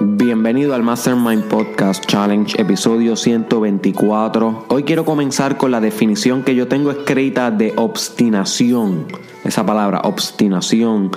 [0.00, 4.64] Bienvenido al Mastermind Podcast Challenge, episodio 124.
[4.68, 9.06] Hoy quiero comenzar con la definición que yo tengo escrita de obstinación.
[9.44, 11.10] Esa palabra, obstinación.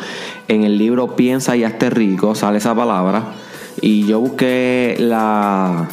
[0.47, 3.33] En el libro Piensa y hazte rico sale esa palabra.
[3.79, 5.88] Y yo busqué la,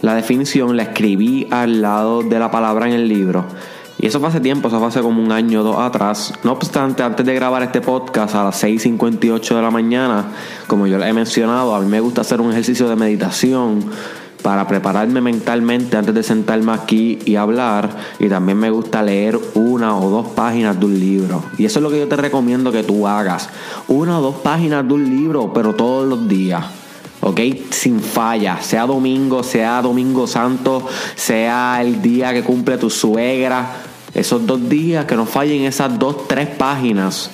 [0.00, 3.44] la definición, la escribí al lado de la palabra en el libro.
[4.04, 6.34] Y eso fue hace tiempo, eso fue hace como un año o dos atrás.
[6.42, 10.26] No obstante, antes de grabar este podcast a las 6.58 de la mañana,
[10.66, 13.82] como yo les he mencionado, a mí me gusta hacer un ejercicio de meditación
[14.42, 17.96] para prepararme mentalmente antes de sentarme aquí y hablar.
[18.18, 21.42] Y también me gusta leer una o dos páginas de un libro.
[21.56, 23.48] Y eso es lo que yo te recomiendo que tú hagas.
[23.88, 26.62] Una o dos páginas de un libro, pero todos los días.
[27.22, 27.40] ¿ok?
[27.70, 34.46] Sin falla, sea domingo, sea domingo santo, sea el día que cumple tu suegra, esos
[34.46, 37.30] dos días que no fallen esas dos, tres páginas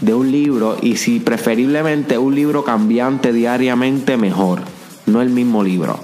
[0.00, 4.60] de un libro y si preferiblemente un libro cambiante diariamente mejor,
[5.06, 5.98] no el mismo libro.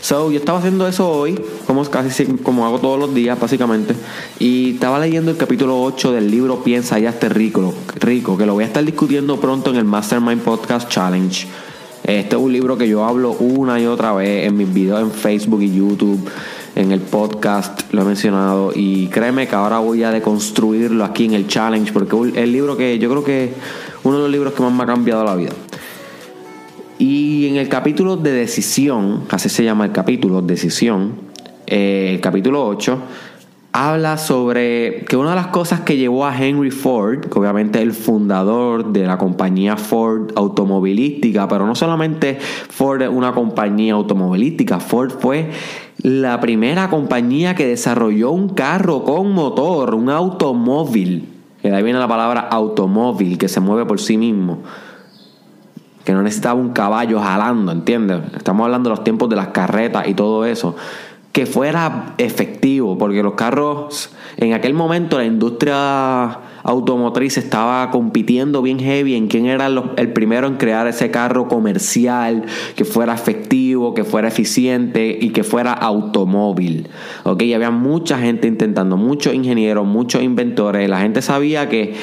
[0.00, 3.94] So, yo estaba haciendo eso hoy, como casi como hago todos los días básicamente,
[4.38, 8.52] y estaba leyendo el capítulo 8 del libro Piensa ya esté rico, rico, que lo
[8.52, 11.46] voy a estar discutiendo pronto en el Mastermind Podcast Challenge.
[12.02, 15.10] Este es un libro que yo hablo una y otra vez en mis videos en
[15.10, 16.28] Facebook y YouTube,
[16.74, 18.72] en el podcast, lo he mencionado.
[18.74, 22.98] Y créeme que ahora voy a deconstruirlo aquí en el challenge, porque el libro que
[22.98, 23.52] yo creo que
[24.02, 25.52] uno de los libros que más me ha cambiado la vida.
[26.98, 31.14] Y en el capítulo de decisión, así se llama el capítulo, decisión,
[31.66, 32.98] eh, el capítulo 8,
[33.72, 37.84] habla sobre que una de las cosas que llevó a Henry Ford, que obviamente es
[37.84, 44.78] el fundador de la compañía Ford automovilística, pero no solamente Ford es una compañía automovilística,
[44.78, 45.50] Ford fue
[46.04, 51.30] la primera compañía que desarrolló un carro con motor, un automóvil,
[51.62, 54.58] que de ahí viene la palabra automóvil, que se mueve por sí mismo.
[56.04, 58.20] Que no necesitaba un caballo jalando, ¿entiendes?
[58.36, 60.76] Estamos hablando de los tiempos de las carretas y todo eso.
[61.32, 68.78] Que fuera efectivo, porque los carros, en aquel momento la industria automotriz estaba compitiendo bien
[68.80, 72.44] heavy en quién era el primero en crear ese carro comercial,
[72.74, 76.88] que fuera efectivo, que fuera eficiente y que fuera automóvil.
[77.24, 77.42] ¿Ok?
[77.54, 80.88] Había mucha gente intentando, muchos ingenieros, muchos inventores.
[80.88, 81.94] La gente sabía que...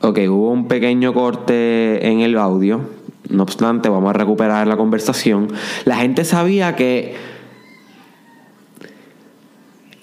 [0.00, 2.80] Ok, hubo un pequeño corte en el audio.
[3.28, 5.48] No obstante, vamos a recuperar la conversación.
[5.84, 7.16] La gente sabía que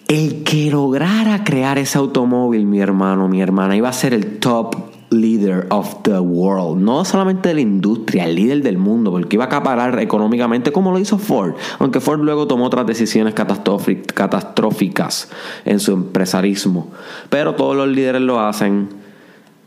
[0.08, 4.76] el que lograra crear ese automóvil, mi hermano, mi hermana, iba a ser el top
[5.10, 6.82] leader of the world.
[6.82, 10.92] No solamente de la industria, el líder del mundo, porque iba a acaparar económicamente como
[10.92, 11.56] lo hizo Ford.
[11.80, 15.32] Aunque Ford luego tomó otras decisiones catastróficas
[15.66, 16.90] en su empresarismo.
[17.30, 18.90] Pero todos los líderes lo hacen.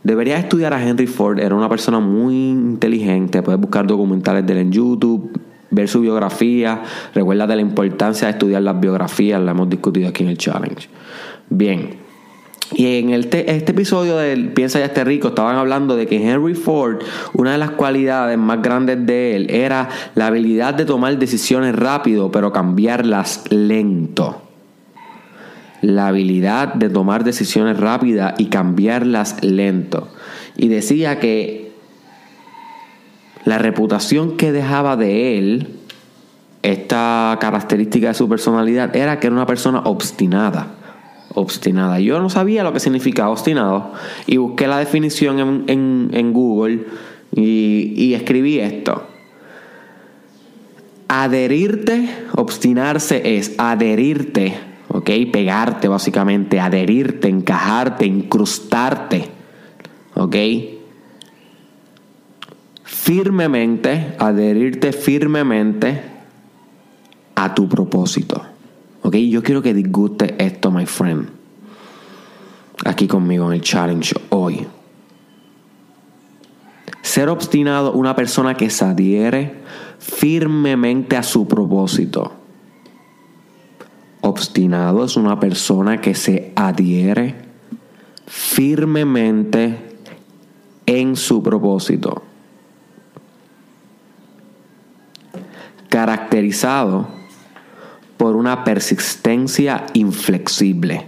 [0.04, 1.40] Deberías estudiar a Henry Ford.
[1.40, 3.42] Era una persona muy inteligente.
[3.42, 6.82] Puedes buscar documentales de él en YouTube ver su biografía.
[7.14, 10.88] Recuerda de la importancia de estudiar las biografías, la hemos discutido aquí en el challenge.
[11.48, 12.08] Bien.
[12.74, 16.98] Y en este episodio del Piensa ya esté rico estaban hablando de que Henry Ford,
[17.32, 22.30] una de las cualidades más grandes de él era la habilidad de tomar decisiones rápido,
[22.30, 24.42] pero cambiarlas lento.
[25.80, 30.08] La habilidad de tomar decisiones rápidas y cambiarlas lento.
[30.56, 31.67] Y decía que
[33.48, 35.68] la reputación que dejaba de él,
[36.62, 40.74] esta característica de su personalidad, era que era una persona obstinada.
[41.32, 41.98] Obstinada.
[41.98, 43.92] Yo no sabía lo que significaba obstinado
[44.26, 46.84] y busqué la definición en, Google
[47.34, 49.06] y, escribí esto.
[51.08, 55.10] Adherirte, obstinarse es adherirte, ¿ok?
[55.32, 59.24] Pegarte básicamente, adherirte, encajarte, incrustarte,
[60.16, 60.36] ¿ok?
[63.08, 66.02] Firmemente, adherirte firmemente
[67.36, 68.42] a tu propósito.
[69.00, 69.16] ¿Ok?
[69.16, 71.30] Yo quiero que disguste esto, my friend.
[72.84, 74.66] Aquí conmigo en el challenge hoy.
[77.00, 79.54] Ser obstinado, una persona que se adhiere
[79.98, 82.34] firmemente a su propósito.
[84.20, 87.36] Obstinado es una persona que se adhiere
[88.26, 89.78] firmemente
[90.84, 92.27] en su propósito.
[95.88, 97.08] Caracterizado
[98.16, 101.06] por una persistencia inflexible.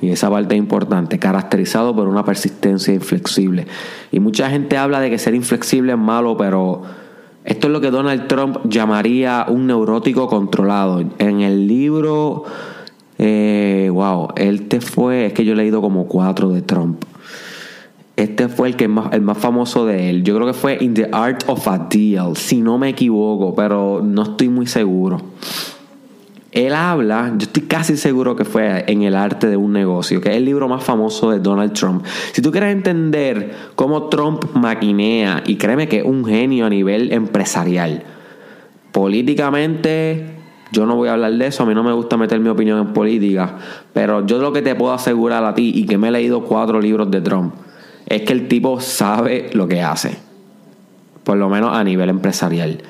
[0.00, 3.66] Y esa parte es importante, caracterizado por una persistencia inflexible.
[4.12, 6.82] Y mucha gente habla de que ser inflexible es malo, pero
[7.44, 11.02] esto es lo que Donald Trump llamaría un neurótico controlado.
[11.18, 12.44] En el libro,
[13.18, 17.02] eh, wow, él te fue, es que yo he leído como cuatro de Trump.
[18.18, 20.24] Este fue el, que el más famoso de él.
[20.24, 24.00] Yo creo que fue In the Art of a Deal, si no me equivoco, pero
[24.02, 25.22] no estoy muy seguro.
[26.50, 30.30] Él habla, yo estoy casi seguro que fue en el arte de un negocio, que
[30.30, 32.04] es el libro más famoso de Donald Trump.
[32.32, 37.12] Si tú quieres entender cómo Trump maquinea, y créeme que es un genio a nivel
[37.12, 38.02] empresarial,
[38.90, 40.40] políticamente
[40.72, 42.80] yo no voy a hablar de eso, a mí no me gusta meter mi opinión
[42.80, 43.58] en política,
[43.92, 46.80] pero yo lo que te puedo asegurar a ti y que me he leído cuatro
[46.80, 47.54] libros de Trump
[48.08, 50.16] es que el tipo sabe lo que hace,
[51.24, 52.82] por lo menos a nivel empresarial.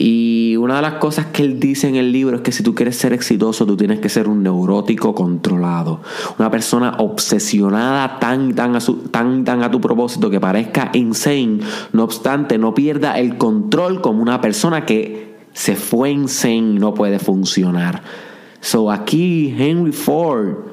[0.00, 2.74] Y una de las cosas que él dice en el libro es que si tú
[2.74, 6.00] quieres ser exitoso, tú tienes que ser un neurótico controlado.
[6.38, 11.60] Una persona obsesionada tan, tan, a, tan, tan a tu propósito que parezca insane.
[11.92, 16.94] No obstante, no pierda el control como una persona que se fue insane y no
[16.94, 18.02] puede funcionar.
[18.60, 20.67] So aquí Henry Ford,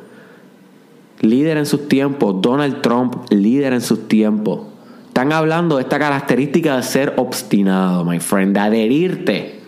[1.21, 4.62] líder en sus tiempos, Donald Trump, líder en sus tiempos.
[5.07, 9.59] Están hablando de esta característica de ser obstinado, my friend, de adherirte,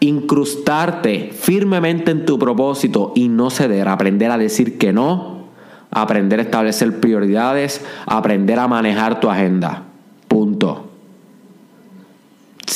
[0.00, 5.46] incrustarte firmemente en tu propósito y no ceder, aprender a decir que no,
[5.90, 9.84] aprender a establecer prioridades, aprender a manejar tu agenda.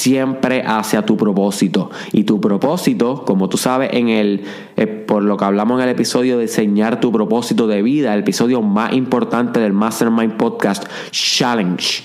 [0.00, 1.90] Siempre hacia tu propósito.
[2.12, 4.44] Y tu propósito, como tú sabes, en el,
[4.76, 8.20] eh, por lo que hablamos en el episodio de diseñar tu propósito de vida, el
[8.20, 12.02] episodio más importante del Mastermind Podcast Challenge.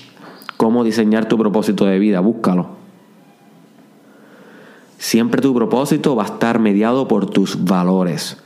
[0.58, 2.68] Cómo diseñar tu propósito de vida, búscalo.
[4.98, 8.36] Siempre tu propósito va a estar mediado por tus valores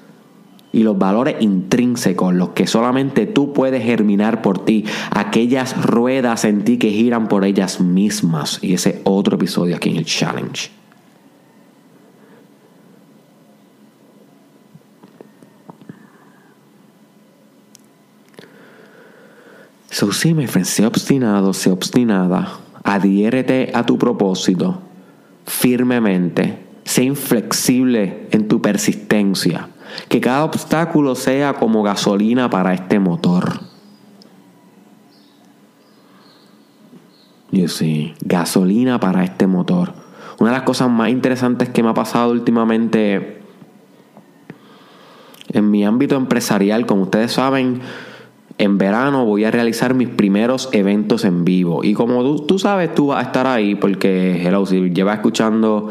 [0.73, 6.65] y los valores intrínsecos, los que solamente tú puedes germinar por ti, aquellas ruedas en
[6.65, 8.59] ti que giran por ellas mismas.
[8.63, 10.71] Y ese otro episodio aquí en el challenge.
[19.91, 24.81] So, sí, me sé obstinado, sé obstinada, adhiérete a tu propósito
[25.45, 29.70] firmemente, sé inflexible en tu persistencia
[30.09, 33.61] que cada obstáculo sea como gasolina para este motor.
[37.53, 39.93] Yo sí, gasolina para este motor.
[40.39, 43.43] Una de las cosas más interesantes que me ha pasado últimamente
[45.53, 47.81] en mi ámbito empresarial, como ustedes saben,
[48.59, 51.83] en verano voy a realizar mis primeros eventos en vivo.
[51.83, 55.89] Y como tú, sabes, tú vas a estar ahí porque, hello, si llevas escuchando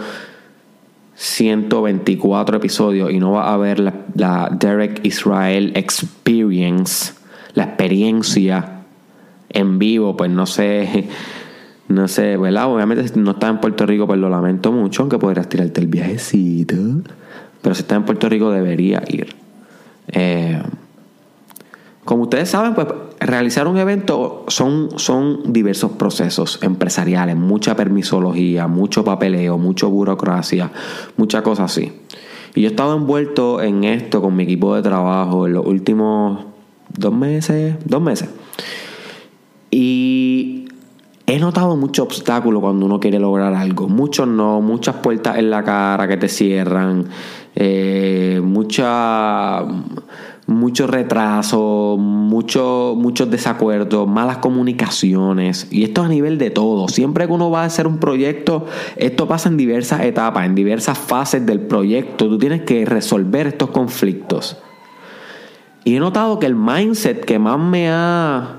[1.21, 7.13] 124 episodios y no va a ver la, Derek Israel Experience,
[7.56, 8.83] la experiencia
[9.50, 11.10] en vivo, pues no sé,
[11.89, 12.74] no sé, ¿verdad?
[12.74, 15.88] Obviamente si no estás en Puerto Rico, pues lo lamento mucho, aunque podrías tirarte el
[15.88, 16.75] viajecito.
[17.62, 19.36] Pero si estás en Puerto Rico, debería ir.
[20.13, 20.63] Eh,
[22.09, 22.88] como ustedes saben, pues
[23.19, 30.71] realizar un evento son, son diversos procesos empresariales, mucha permisología, mucho papeleo, mucha burocracia,
[31.17, 31.94] muchas cosas así.
[32.56, 36.45] Y yo he estado envuelto en esto con mi equipo de trabajo en los últimos
[36.97, 38.27] dos meses, dos meses.
[39.69, 40.65] Y
[41.27, 43.88] he notado muchos obstáculos cuando uno quiere lograr algo.
[43.88, 47.05] Muchos no, muchas puertas en la cara que te cierran,
[47.53, 49.63] eh, mucha
[50.50, 55.68] mucho retraso, mucho, muchos desacuerdos, malas comunicaciones.
[55.69, 56.88] Y esto a nivel de todo.
[56.88, 58.65] Siempre que uno va a hacer un proyecto,
[58.98, 62.27] esto pasa en diversas etapas, en diversas fases del proyecto.
[62.27, 64.58] Tú tienes que resolver estos conflictos.
[65.84, 68.56] Y he notado que el mindset que más me ha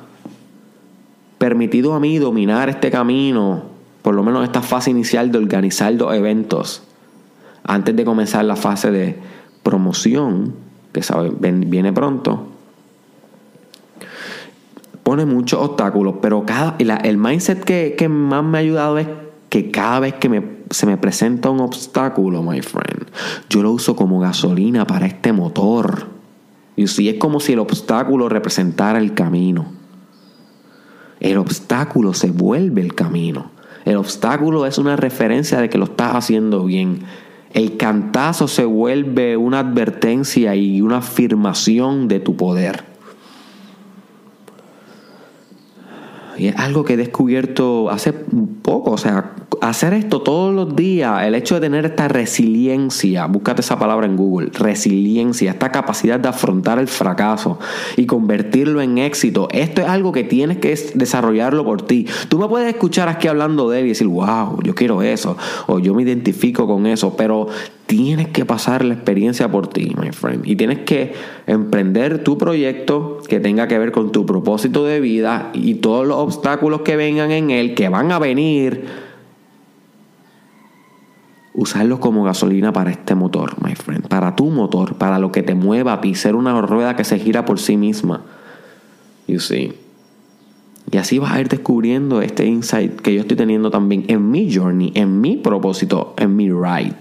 [1.38, 3.64] permitido a mí dominar este camino,
[4.02, 6.82] por lo menos esta fase inicial de organizar los eventos,
[7.64, 9.18] antes de comenzar la fase de
[9.62, 12.48] promoción, que sabe, viene pronto,
[15.02, 19.08] pone muchos obstáculos, pero cada, el mindset que, más me ha ayudado es
[19.48, 23.08] que cada vez que se me presenta un obstáculo, my friend,
[23.48, 26.06] yo lo uso como gasolina para este motor.
[26.76, 29.72] Y si es como si el obstáculo representara el camino.
[31.18, 33.50] El obstáculo se vuelve el camino.
[33.84, 37.00] El obstáculo es una referencia de que lo estás haciendo bien
[37.52, 42.84] el cantazo se vuelve una advertencia y una afirmación de tu poder.
[46.38, 51.22] Y es algo que he descubierto hace poco, o sea, hacer esto todos los días,
[51.24, 56.28] el hecho de tener esta resiliencia, búscate esa palabra en Google, resiliencia, esta capacidad de
[56.28, 57.58] afrontar el fracaso
[57.96, 62.06] y convertirlo en éxito, esto es algo que tienes que desarrollarlo por ti.
[62.28, 65.36] Tú me puedes escuchar aquí hablando de él y decir, wow, yo quiero eso,
[65.66, 67.48] o yo me identifico con eso, pero
[67.86, 70.46] tienes que pasar la experiencia por ti, my friend.
[70.46, 71.12] Y tienes que
[71.46, 76.16] emprender tu proyecto que tenga que ver con tu propósito de vida y todos los
[76.16, 79.09] obstáculos que vengan en él, que van a venir,
[81.54, 84.08] usarlos como gasolina para este motor, my friend.
[84.08, 87.58] Para tu motor, para lo que te mueva ser una rueda que se gira por
[87.58, 88.22] sí misma.
[89.26, 89.72] You see.
[90.90, 94.52] Y así vas a ir descubriendo este insight que yo estoy teniendo también en mi
[94.52, 96.96] journey, en mi propósito, en mi ride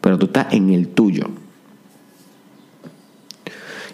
[0.00, 1.26] pero tú estás en el tuyo.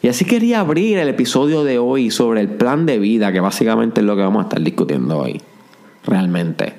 [0.02, 4.00] Y así quería abrir el episodio de hoy sobre el plan de vida, que básicamente
[4.00, 5.40] es lo que vamos a estar discutiendo hoy,
[6.04, 6.74] realmente.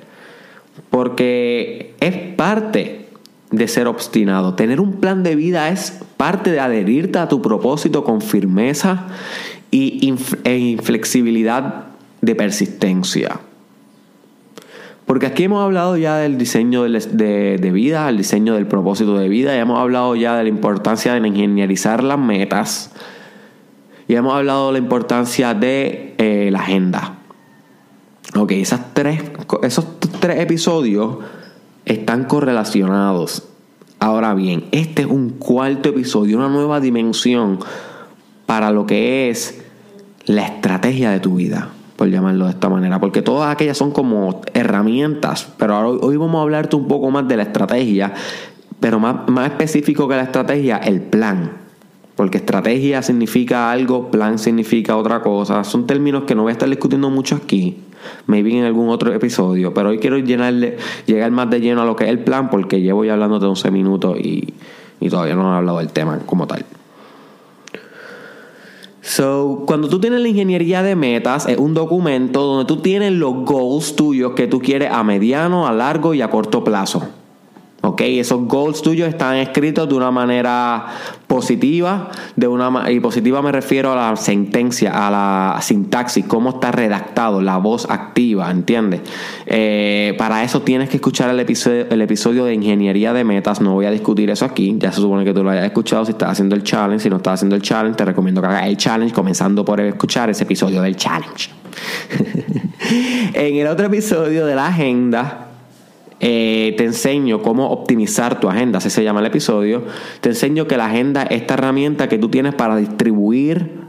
[0.90, 3.08] Porque es parte
[3.50, 4.54] de ser obstinado.
[4.54, 9.06] Tener un plan de vida es parte de adherirte a tu propósito con firmeza
[9.70, 10.00] e
[10.44, 11.84] inflexibilidad
[12.20, 13.40] de persistencia.
[15.08, 19.56] Porque aquí hemos hablado ya del diseño de, vida, el diseño del propósito de vida,
[19.56, 22.92] y hemos hablado ya de la importancia de ingenierizar las metas,
[24.06, 27.14] y hemos hablado de la importancia de eh, la agenda.
[28.36, 29.22] Ok, esas tres,
[29.62, 31.18] esos tres episodios
[31.84, 33.44] están correlacionados.
[33.98, 37.58] Ahora bien, este es un cuarto episodio, una nueva dimensión
[38.46, 39.62] para lo que es
[40.26, 44.40] la estrategia de tu vida por llamarlo de esta manera, porque todas aquellas son como
[44.54, 48.14] herramientas, pero ahora, hoy vamos a hablarte un poco más de la estrategia,
[48.78, 51.50] pero más, más específico que la estrategia, el plan.
[52.14, 55.64] Porque estrategia significa algo, plan significa otra cosa.
[55.64, 57.78] Son términos que no voy a estar discutiendo mucho aquí.
[58.26, 59.74] Maybe en algún otro episodio.
[59.74, 60.76] Pero hoy quiero llenarle,
[61.06, 62.50] llegar más de lleno a lo que es el plan.
[62.50, 64.54] Porque llevo ya hablando de 11 minutos y,
[65.00, 66.64] y todavía no he hablado del tema como tal.
[69.00, 73.36] So, cuando tú tienes la ingeniería de metas, es un documento donde tú tienes los
[73.46, 77.08] goals tuyos que tú quieres a mediano, a largo y a corto plazo.
[77.80, 78.00] ¿Ok?
[78.00, 80.86] Esos goals tuyos están escritos de una manera
[81.28, 86.72] positiva, de una y positiva me refiero a la sentencia, a la sintaxis, cómo está
[86.72, 89.02] redactado, la voz activa, ¿entiendes?
[89.46, 93.74] Eh, para eso tienes que escuchar el episodio, el episodio de ingeniería de metas, no
[93.74, 96.30] voy a discutir eso aquí, ya se supone que tú lo hayas escuchado si estás
[96.30, 99.14] haciendo el challenge, si no estás haciendo el challenge, te recomiendo que hagas el challenge,
[99.14, 101.50] comenzando por escuchar ese episodio del challenge.
[103.34, 105.47] en el otro episodio de la agenda,
[106.20, 109.84] eh, te enseño cómo optimizar tu agenda, así se llama el episodio.
[110.20, 113.88] Te enseño que la agenda es esta herramienta que tú tienes para distribuir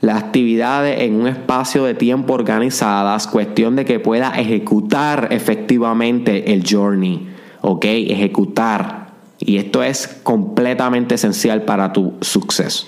[0.00, 6.64] las actividades en un espacio de tiempo organizadas, cuestión de que pueda ejecutar efectivamente el
[6.68, 7.28] journey,
[7.62, 7.84] ¿ok?
[7.84, 9.08] Ejecutar.
[9.40, 12.86] Y esto es completamente esencial para tu suceso.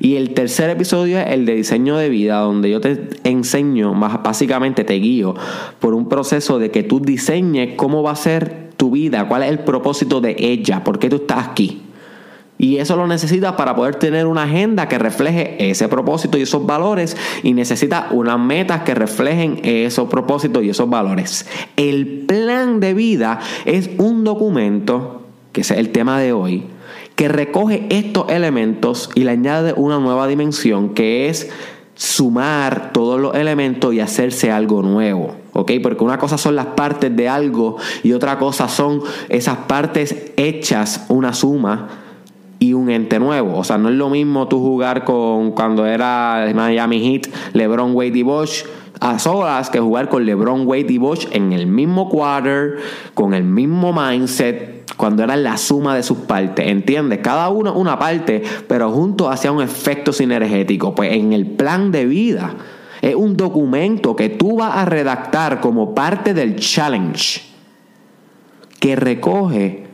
[0.00, 4.22] Y el tercer episodio es el de diseño de vida, donde yo te enseño, más
[4.22, 5.34] básicamente te guío
[5.78, 9.50] por un proceso de que tú diseñes cómo va a ser tu vida, cuál es
[9.50, 11.82] el propósito de ella, por qué tú estás aquí.
[12.56, 16.66] Y eso lo necesitas para poder tener una agenda que refleje ese propósito y esos
[16.66, 17.16] valores.
[17.42, 21.46] Y necesitas unas metas que reflejen esos propósitos y esos valores.
[21.76, 26.64] El plan de vida es un documento, que es el tema de hoy,
[27.20, 31.50] que recoge estos elementos y le añade una nueva dimensión que es
[31.94, 35.34] sumar todos los elementos y hacerse algo nuevo.
[35.52, 35.72] ¿Ok?
[35.82, 41.04] Porque una cosa son las partes de algo y otra cosa son esas partes hechas
[41.10, 41.88] una suma
[42.58, 43.58] y un ente nuevo.
[43.58, 48.16] O sea, no es lo mismo tú jugar con cuando era Miami Heat, LeBron Wade
[48.16, 48.64] y Bosch
[48.98, 52.78] a solas que jugar con LeBron Wade y Bosch en el mismo quarter,
[53.12, 57.20] con el mismo mindset cuando eran la suma de sus partes, ¿entiendes?
[57.22, 60.94] Cada uno una parte, pero juntos hacía un efecto sinergético.
[60.94, 62.54] Pues en el plan de vida
[63.00, 67.40] es un documento que tú vas a redactar como parte del challenge
[68.78, 69.86] que recoge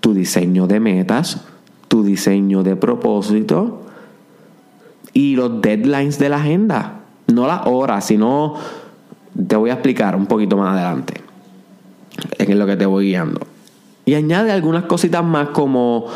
[0.00, 1.40] tu diseño de metas,
[1.88, 3.86] tu diseño de propósito
[5.14, 7.00] y los deadlines de la agenda.
[7.26, 8.54] No las horas, sino
[9.48, 11.14] te voy a explicar un poquito más adelante
[12.36, 13.51] en lo que te voy guiando.
[14.12, 16.06] Y añade algunas cositas más como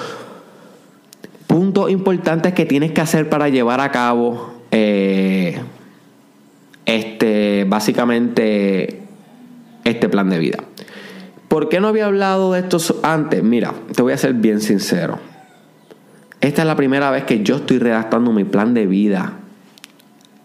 [1.47, 5.59] puntos importantes que tienes que hacer para llevar a cabo eh,
[6.85, 9.01] este básicamente
[9.85, 10.59] este plan de vida.
[11.49, 13.43] ¿Por qué no había hablado de esto antes?
[13.43, 15.19] Mira, te voy a ser bien sincero.
[16.43, 19.39] Esta es la primera vez que yo estoy redactando mi plan de vida.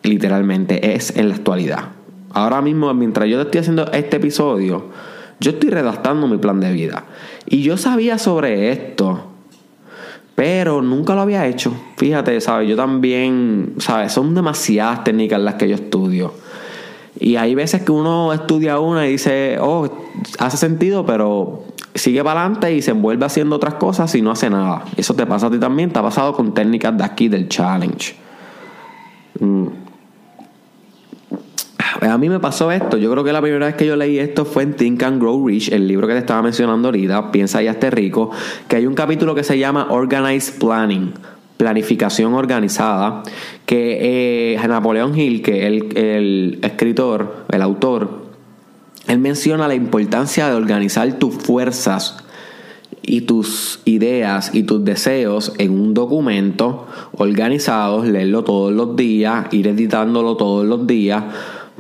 [0.04, 1.90] Literalmente es en la actualidad.
[2.32, 4.86] Ahora mismo, mientras yo estoy haciendo este episodio,
[5.42, 7.04] yo estoy redactando mi plan de vida.
[7.48, 9.26] Y yo sabía sobre esto,
[10.36, 11.74] pero nunca lo había hecho.
[11.98, 12.70] Fíjate, ¿sabes?
[12.70, 14.14] Yo también, ¿sabes?
[14.14, 16.34] Son demasiadas técnicas las que yo estudio.
[17.20, 19.90] Y hay veces que uno estudia una y dice, oh,
[20.38, 21.64] hace sentido, pero
[21.96, 24.86] sigue para adelante y se envuelve haciendo otras cosas y no hace nada.
[24.96, 28.16] Eso te pasa a ti también, te ha pasado con técnicas de aquí del challenge.
[29.40, 29.68] Mm.
[32.00, 32.98] A mí me pasó esto.
[32.98, 35.48] Yo creo que la primera vez que yo leí esto fue en Think and Grow
[35.48, 38.32] Rich, el libro que te estaba mencionando ahorita, Piensa y hazte rico,
[38.68, 41.14] que hay un capítulo que se llama Organized Planning
[41.58, 43.22] planificación organizada,
[43.68, 48.24] que eh, Napoleón Hill, que el, el escritor, el autor,
[49.08, 52.18] él menciona la importancia de organizar tus fuerzas
[53.04, 59.68] y tus ideas y tus deseos en un documento organizados, leerlo todos los días, ir
[59.68, 61.24] editándolo todos los días,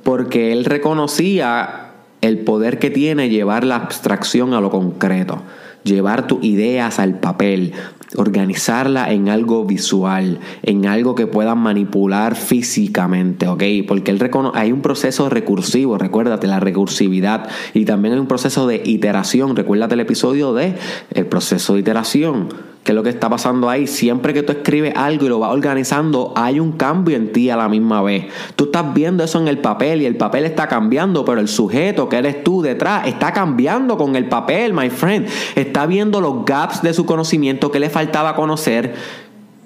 [0.03, 1.91] porque él reconocía
[2.21, 5.41] el poder que tiene llevar la abstracción a lo concreto,
[5.83, 7.73] llevar tus ideas al papel,
[8.15, 13.63] organizarla en algo visual, en algo que puedan manipular físicamente, ¿ok?
[13.87, 18.81] Porque él hay un proceso recursivo, recuérdate la recursividad, y también hay un proceso de
[18.85, 20.75] iteración, recuérdate el episodio de
[21.11, 22.49] el proceso de iteración
[22.83, 23.85] ¿Qué es lo que está pasando ahí?
[23.85, 27.55] Siempre que tú escribes algo y lo vas organizando, hay un cambio en ti a
[27.55, 28.25] la misma vez.
[28.55, 32.09] Tú estás viendo eso en el papel y el papel está cambiando, pero el sujeto
[32.09, 35.27] que eres tú detrás está cambiando con el papel, my friend.
[35.55, 38.95] Está viendo los gaps de su conocimiento, que le faltaba conocer,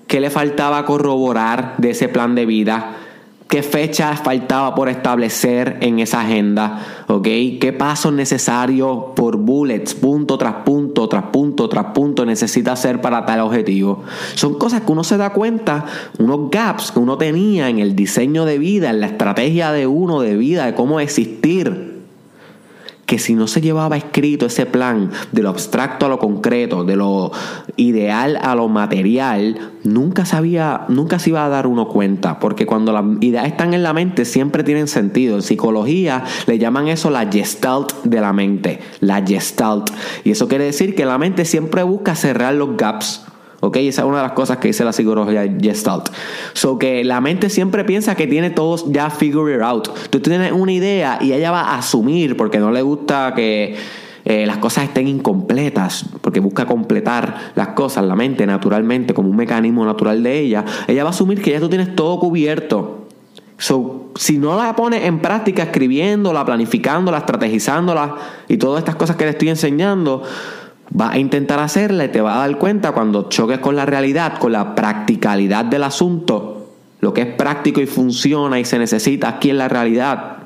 [0.08, 2.98] que le faltaba corroborar de ese plan de vida
[3.48, 7.24] qué fecha faltaba por establecer en esa agenda, ¿ok?
[7.60, 13.26] ¿Qué pasos necesarios por bullets, punto tras punto, tras punto, tras punto necesita hacer para
[13.26, 14.04] tal objetivo?
[14.34, 15.86] Son cosas que uno se da cuenta,
[16.18, 20.22] unos gaps que uno tenía en el diseño de vida, en la estrategia de uno
[20.22, 21.95] de vida, de cómo existir
[23.06, 26.96] que si no se llevaba escrito ese plan de lo abstracto a lo concreto, de
[26.96, 27.32] lo
[27.76, 32.92] ideal a lo material, nunca sabía, nunca se iba a dar uno cuenta, porque cuando
[32.92, 35.36] las ideas están en la mente siempre tienen sentido.
[35.36, 39.90] En psicología le llaman eso la gestalt de la mente, la gestalt.
[40.24, 43.26] Y eso quiere decir que la mente siempre busca cerrar los gaps
[43.62, 43.78] ¿Ok?
[43.78, 46.10] Esa es una de las cosas que dice la psicología Gestalt.
[46.54, 49.90] So que la mente siempre piensa que tiene todos ya figured out.
[50.10, 53.76] Tú tienes una idea y ella va a asumir porque no le gusta que
[54.26, 59.36] eh, las cosas estén incompletas, porque busca completar las cosas, la mente naturalmente, como un
[59.36, 60.66] mecanismo natural de ella.
[60.88, 63.06] Ella va a asumir que ya tú tienes todo cubierto.
[63.60, 68.16] So, si no la pones en práctica escribiéndola, planificándola, estrategizándola
[68.48, 70.24] y todas estas cosas que te estoy enseñando,
[70.92, 74.38] Vas a intentar hacerla y te vas a dar cuenta cuando choques con la realidad,
[74.38, 76.68] con la practicalidad del asunto,
[77.00, 80.38] lo que es práctico y funciona y se necesita aquí en la realidad.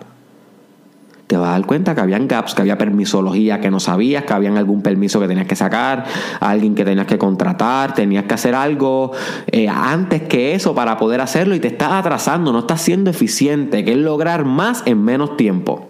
[1.28, 4.34] Te vas a dar cuenta que habían gaps, que había permisología que no sabías, que
[4.34, 6.06] había algún permiso que tenías que sacar,
[6.39, 9.12] alguien que tenías que contratar, tenías que hacer algo
[9.52, 13.86] eh, antes que eso para poder hacerlo y te estás atrasando, no estás siendo eficiente,
[13.86, 15.88] que es lograr más en menos tiempo.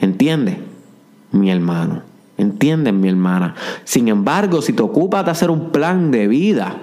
[0.00, 0.58] ¿Entiendes?
[1.30, 2.11] Mi hermano.
[2.42, 3.54] ¿Entienden, mi hermana?
[3.84, 6.76] Sin embargo, si te ocupas de hacer un plan de vida,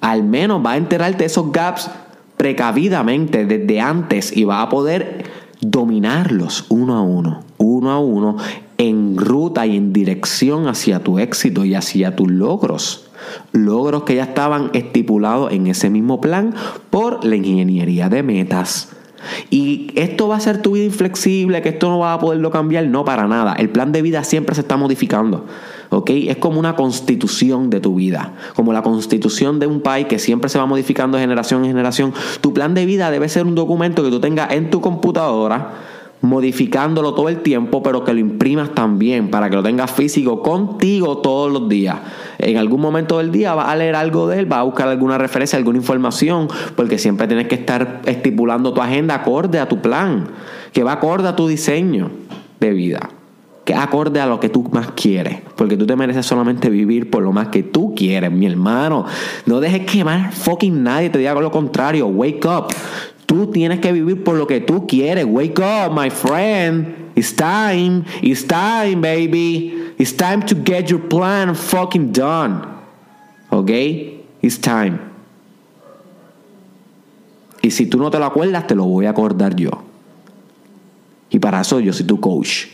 [0.00, 1.90] al menos va a enterarte de esos gaps
[2.36, 5.24] precavidamente desde antes y va a poder
[5.60, 8.36] dominarlos uno a uno, uno a uno,
[8.76, 13.08] en ruta y en dirección hacia tu éxito y hacia tus logros.
[13.52, 16.54] Logros que ya estaban estipulados en ese mismo plan
[16.90, 18.90] por la ingeniería de metas.
[19.50, 22.86] Y esto va a ser tu vida inflexible, que esto no va a poderlo cambiar,
[22.86, 23.54] no para nada.
[23.54, 25.44] El plan de vida siempre se está modificando.
[25.90, 26.10] ¿ok?
[26.10, 30.48] Es como una constitución de tu vida, como la constitución de un país que siempre
[30.48, 32.12] se va modificando de generación en generación.
[32.40, 35.72] Tu plan de vida debe ser un documento que tú tengas en tu computadora
[36.26, 41.18] modificándolo todo el tiempo, pero que lo imprimas también para que lo tengas físico contigo
[41.18, 41.96] todos los días.
[42.38, 45.18] En algún momento del día vas a leer algo de él, vas a buscar alguna
[45.18, 50.28] referencia, alguna información, porque siempre tienes que estar estipulando tu agenda acorde a tu plan,
[50.72, 52.10] que va acorde a tu diseño
[52.60, 53.10] de vida,
[53.64, 57.22] que acorde a lo que tú más quieres, porque tú te mereces solamente vivir por
[57.22, 59.06] lo más que tú quieres, mi hermano.
[59.46, 62.06] No dejes que más fucking nadie te diga lo contrario.
[62.06, 62.68] Wake up.
[63.26, 65.26] Tú tienes que vivir por lo que tú quieres.
[65.26, 67.12] Wake up, my friend.
[67.16, 68.04] It's time.
[68.22, 69.94] It's time, baby.
[69.98, 72.62] It's time to get your plan fucking done.
[73.50, 73.70] ¿Ok?
[74.42, 74.98] It's time.
[77.62, 79.70] Y si tú no te lo acuerdas, te lo voy a acordar yo.
[81.30, 82.66] Y para eso yo soy tu coach.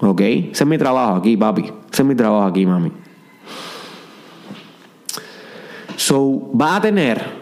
[0.00, 0.20] ¿Ok?
[0.20, 1.62] Ese es mi trabajo aquí, papi.
[1.92, 2.90] Ese es mi trabajo aquí, mami.
[5.96, 7.37] So, va a tener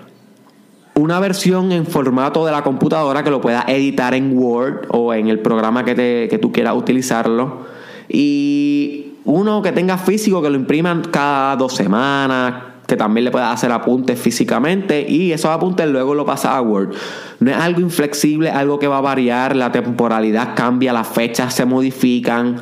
[0.97, 5.29] una versión en formato de la computadora que lo puedas editar en Word o en
[5.29, 7.67] el programa que, te, que tú quieras utilizarlo.
[8.09, 12.55] Y uno que tenga físico, que lo impriman cada dos semanas,
[12.87, 16.95] que también le puedas hacer apuntes físicamente y esos apuntes luego lo pasa a Word.
[17.41, 21.67] No es algo inflexible, algo que va a variar, la temporalidad cambia, las fechas se
[21.67, 22.57] modifican,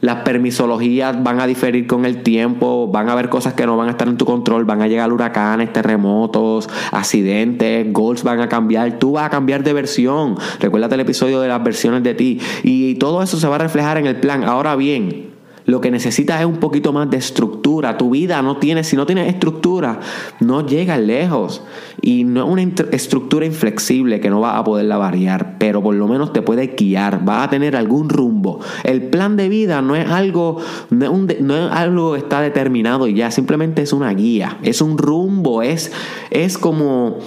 [0.00, 3.88] las permisologías van a diferir con el tiempo, van a haber cosas que no van
[3.88, 8.98] a estar en tu control, van a llegar huracanes, terremotos, accidentes, goals van a cambiar,
[8.98, 10.36] tú vas a cambiar de versión.
[10.60, 13.98] Recuerda el episodio de las versiones de ti y todo eso se va a reflejar
[13.98, 14.44] en el plan.
[14.44, 15.35] Ahora bien,
[15.66, 17.98] lo que necesitas es un poquito más de estructura.
[17.98, 19.98] Tu vida no tiene, si no tienes estructura,
[20.38, 21.62] no llegas lejos.
[22.00, 26.06] Y no es una estructura inflexible que no va a poderla variar, pero por lo
[26.06, 28.60] menos te puede guiar, va a tener algún rumbo.
[28.84, 30.58] El plan de vida no es algo,
[30.90, 35.62] no es, algo que está determinado y ya, simplemente es una guía, es un rumbo,
[35.62, 35.90] es,
[36.30, 37.18] es como,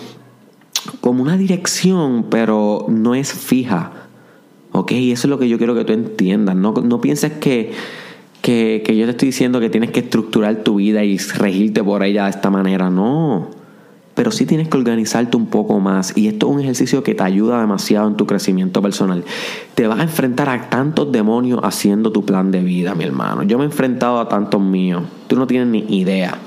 [1.02, 3.91] como una dirección, pero no es fija.
[4.71, 4.91] ¿Ok?
[4.91, 6.56] Eso es lo que yo quiero que tú entiendas.
[6.56, 7.71] No, no pienses que
[8.41, 12.25] que, yo te estoy diciendo que tienes que estructurar tu vida y regirte por ella
[12.25, 12.89] de esta manera.
[12.89, 13.47] No.
[14.15, 16.17] Pero sí tienes que organizarte un poco más.
[16.17, 19.23] Y esto es un ejercicio que te ayuda demasiado en tu crecimiento personal.
[19.75, 23.43] Te vas a enfrentar a tantos demonios haciendo tu plan de vida, mi hermano.
[23.43, 25.04] Yo me he enfrentado a tantos míos.
[25.28, 26.38] Tú no tienes ni idea.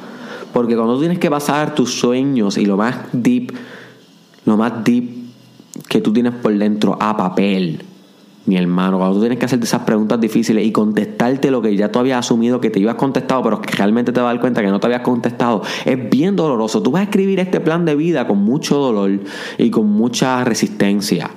[0.52, 3.54] Porque cuando tienes que pasar tus sueños y lo más deep,
[4.44, 5.22] lo más deep
[5.88, 7.82] que tú tienes por dentro a papel,
[8.44, 11.92] mi hermano, cuando tú tienes que hacerte esas preguntas difíciles y contestarte lo que ya
[11.92, 14.62] tú habías asumido que te ibas contestado, pero que realmente te vas a dar cuenta
[14.62, 16.82] que no te habías contestado, es bien doloroso.
[16.82, 19.20] Tú vas a escribir este plan de vida con mucho dolor
[19.58, 21.30] y con mucha resistencia.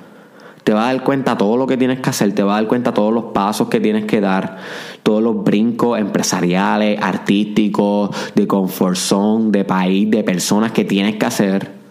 [0.64, 2.68] Te vas a dar cuenta todo lo que tienes que hacer, te vas a dar
[2.68, 4.58] cuenta todos los pasos que tienes que dar,
[5.04, 11.26] todos los brincos empresariales, artísticos, de confort zone, de país, de personas que tienes que
[11.28, 11.85] hacer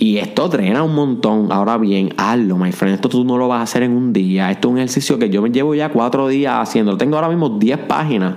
[0.00, 1.52] y esto drena un montón.
[1.52, 2.94] Ahora bien, hazlo, my friend.
[2.94, 4.50] Esto tú no lo vas a hacer en un día.
[4.50, 6.96] Esto es un ejercicio que yo me llevo ya cuatro días haciendo.
[6.96, 8.36] Tengo ahora mismo 10 páginas.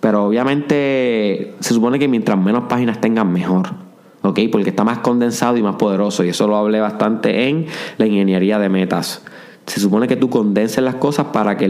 [0.00, 3.70] Pero obviamente se supone que mientras menos páginas tengan, mejor.
[4.20, 4.38] ¿Ok?
[4.52, 6.22] Porque está más condensado y más poderoso.
[6.24, 7.64] Y eso lo hablé bastante en
[7.96, 9.24] la ingeniería de metas.
[9.66, 11.68] Se supone que tú condenses las cosas para que,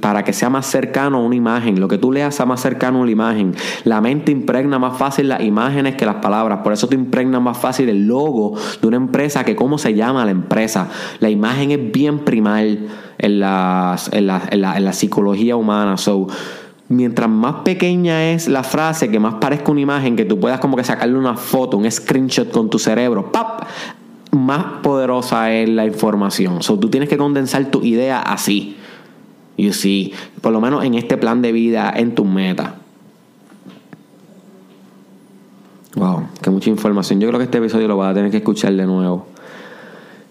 [0.00, 1.78] para que sea más cercano a una imagen.
[1.78, 3.54] Lo que tú leas sea más cercano a una imagen.
[3.84, 6.60] La mente impregna más fácil las imágenes que las palabras.
[6.64, 10.24] Por eso te impregna más fácil el logo de una empresa que cómo se llama
[10.24, 10.88] la empresa.
[11.20, 15.96] La imagen es bien primal en, las, en, la, en, la, psicología humana.
[15.96, 16.26] So,
[16.88, 20.76] mientras más pequeña es la frase, que más parezca una imagen, que tú puedas como
[20.76, 23.62] que sacarle una foto, un screenshot con tu cerebro, ¡pap!
[24.32, 26.60] Más poderosa es la información.
[26.60, 28.76] Tú tienes que condensar tu idea así.
[29.56, 32.76] Y sí, por lo menos en este plan de vida, en tu meta.
[35.94, 37.20] Wow, qué mucha información.
[37.20, 39.26] Yo creo que este episodio lo vas a tener que escuchar de nuevo.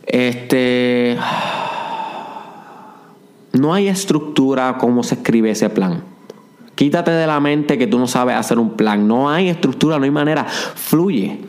[0.05, 1.17] Este.
[3.53, 6.03] No hay estructura cómo se escribe ese plan.
[6.75, 9.07] Quítate de la mente que tú no sabes hacer un plan.
[9.07, 10.43] No hay estructura, no hay manera.
[10.45, 11.39] Fluye.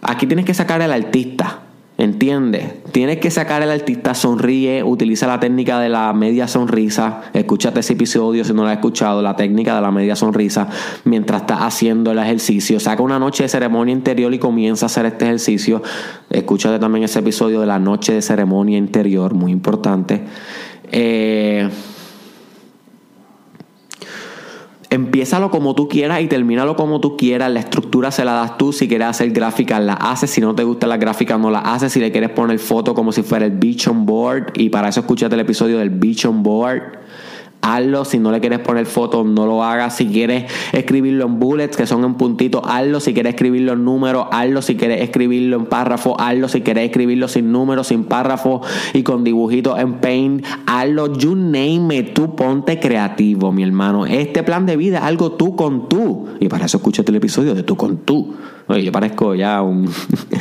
[0.00, 1.61] Aquí tienes que sacar al artista.
[2.02, 2.82] ¿Entiendes?
[2.90, 7.20] Tienes que sacar al artista, sonríe, utiliza la técnica de la media sonrisa.
[7.32, 10.66] Escúchate ese episodio si no lo has escuchado, la técnica de la media sonrisa
[11.04, 12.80] mientras estás haciendo el ejercicio.
[12.80, 15.80] Saca una noche de ceremonia interior y comienza a hacer este ejercicio.
[16.28, 20.22] Escúchate también ese episodio de la noche de ceremonia interior, muy importante.
[20.90, 21.70] Eh
[24.92, 27.50] Empiézalo como tú quieras y termínalo como tú quieras.
[27.50, 28.74] La estructura se la das tú.
[28.74, 30.30] Si quieres hacer gráficas, la haces.
[30.30, 31.94] Si no te gusta la gráfica, no la haces.
[31.94, 34.52] Si le quieres poner foto como si fuera el beach on board.
[34.54, 37.01] Y para eso escúchate el episodio del beach on board
[37.62, 38.04] hazlo.
[38.04, 39.96] Si no le quieres poner fotos, no lo hagas.
[39.96, 43.00] Si quieres escribirlo en bullets, que son en puntitos, hazlo.
[43.00, 44.60] Si quieres escribirlo en números, hazlo.
[44.60, 46.48] Si quieres escribirlo en párrafo, hazlo.
[46.48, 48.60] Si quieres escribirlo sin números, sin párrafo
[48.92, 51.16] y con dibujitos en paint, hazlo.
[51.16, 52.12] You name it.
[52.12, 54.04] Tú ponte creativo, mi hermano.
[54.04, 56.26] Este plan de vida es algo tú con tú.
[56.40, 58.34] Y para eso escúchate el episodio de tú con tú.
[58.66, 59.88] Oye, yo parezco ya un,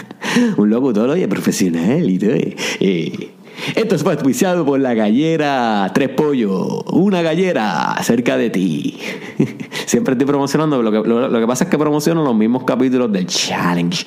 [0.57, 2.31] un locutor, oye, profesional y todo.
[2.31, 3.31] Eh,
[3.75, 8.97] esto fue auspiciado por la gallera Tres Pollo, una gallera cerca de ti.
[9.85, 14.05] Siempre estoy promocionando, lo que, pasa es que promociono los mismos capítulos del challenge.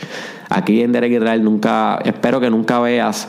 [0.49, 3.29] Aquí en Derek Israel nunca, espero que nunca veas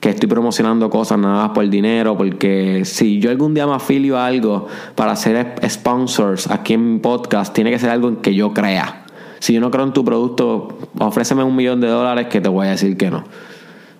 [0.00, 4.18] que estoy promocionando cosas nada más por dinero, porque si yo algún día me afilio
[4.18, 8.34] a algo para hacer sponsors aquí en mi podcast, tiene que ser algo en que
[8.34, 9.06] yo crea.
[9.38, 12.66] Si yo no creo en tu producto, ofréceme un millón de dólares que te voy
[12.66, 13.24] a decir que no.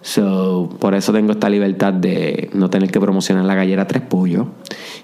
[0.04, 4.48] So, por eso tengo esta libertad de no tener que promocionar la gallera tres pollos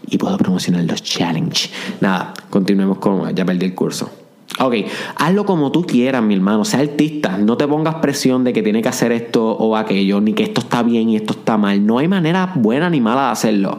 [0.06, 1.70] y puedo promocionar los challenge.
[2.02, 3.34] Nada, continuemos con.
[3.34, 4.10] Ya perdí el curso.
[4.58, 4.74] Ok,
[5.16, 6.66] hazlo como tú quieras, mi hermano.
[6.66, 7.38] Sea artista.
[7.38, 10.60] No te pongas presión de que tiene que hacer esto o aquello, ni que esto
[10.60, 11.86] está bien y esto está mal.
[11.86, 13.78] No hay manera buena ni mala de hacerlo.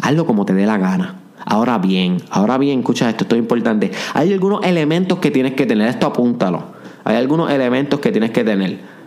[0.00, 1.16] Hazlo como te dé la gana.
[1.44, 3.90] Ahora bien, ahora bien, escucha esto, esto es importante.
[4.14, 5.90] Hay algunos elementos que tienes que tener.
[5.90, 6.62] Esto apúntalo.
[7.04, 9.01] Hay algunos elementos que tienes que tener.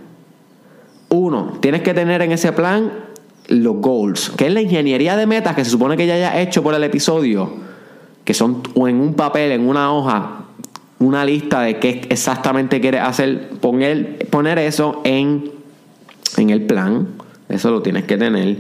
[1.16, 2.92] Uno, tienes que tener en ese plan
[3.48, 6.62] los goals, que es la ingeniería de metas que se supone que ya haya hecho
[6.62, 7.54] por el episodio,
[8.24, 10.46] que son en un papel, en una hoja,
[11.00, 15.52] una lista de qué exactamente quieres hacer, poner, poner eso en,
[16.38, 17.08] en el plan,
[17.48, 18.58] eso lo tienes que tener.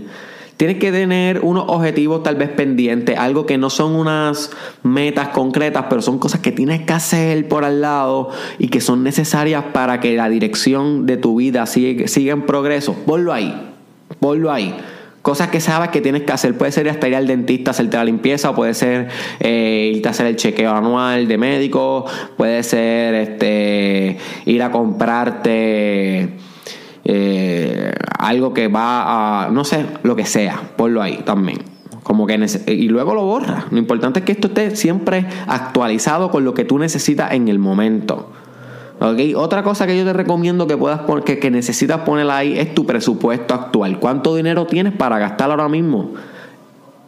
[0.58, 4.52] Tienes que tener unos objetivos tal vez pendientes, algo que no son unas
[4.84, 9.04] metas concretas, pero son cosas que tienes que hacer por al lado y que son
[9.04, 12.94] necesarias para que la dirección de tu vida siga, siga en progreso.
[13.06, 13.54] Ponlo ahí,
[14.22, 14.74] ponlo ahí.
[15.22, 16.56] Cosas que sabes que tienes que hacer.
[16.56, 19.10] Puede ser hasta ir al dentista hacerte la limpieza, puede ser
[19.41, 22.06] eh, irte a hacer el chequeo anual de médico,
[22.38, 26.30] puede ser este, ir a comprarte
[27.06, 31.60] eh, algo que va a, no sé, lo que sea, ponlo ahí también.
[32.04, 32.36] Como que
[32.68, 33.65] y luego lo borra.
[33.72, 37.58] Lo importante es que esto esté siempre actualizado con lo que tú necesitas en el
[37.58, 38.32] momento.
[39.36, 42.86] Otra cosa que yo te recomiendo que puedas que, que necesitas poner ahí es tu
[42.86, 44.00] presupuesto actual.
[44.00, 46.12] ¿Cuánto dinero tienes para gastar ahora mismo?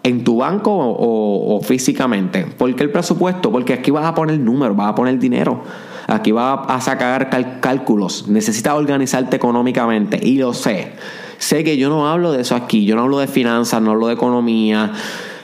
[0.03, 2.45] ¿En tu banco o, físicamente?
[2.45, 3.51] ¿Por qué el presupuesto?
[3.51, 5.61] Porque aquí vas a poner números, vas a poner dinero.
[6.07, 8.27] Aquí vas a sacar cálculos.
[8.27, 10.19] Necesitas organizarte económicamente.
[10.21, 10.93] Y lo sé.
[11.37, 12.85] Sé que yo no hablo de eso aquí.
[12.85, 14.93] Yo no hablo de finanzas, no hablo de economía.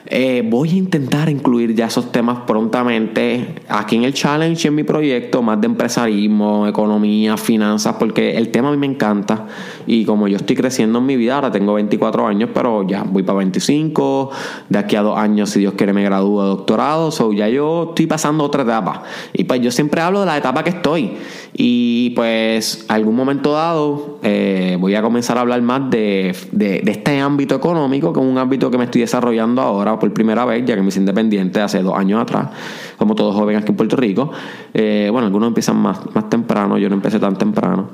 [0.06, 4.84] Eh, voy a intentar incluir ya esos temas prontamente aquí en el challenge, en mi
[4.84, 9.48] proyecto, más de empresarismo, economía, finanzas, porque el tema a mí me encanta.
[9.88, 13.24] Y como yo estoy creciendo en mi vida, ahora tengo 24 años, pero ya voy
[13.24, 14.32] para 25,
[14.68, 17.88] de aquí a dos años, si Dios quiere, me gradúo de doctorado, so ya yo
[17.90, 19.04] estoy pasando otra etapa.
[19.32, 21.14] Y pues yo siempre hablo de la etapa que estoy.
[21.56, 27.20] Y pues algún momento dado eh, voy a comenzar a hablar más de, de este
[27.20, 30.76] ámbito económico, que es un ámbito que me estoy desarrollando ahora por primera vez, ya
[30.76, 32.50] que me hice independiente hace dos años atrás,
[32.98, 34.32] como todos jóvenes aquí en Puerto Rico.
[34.74, 37.90] Eh, bueno, algunos empiezan más, más temprano, yo no empecé tan temprano.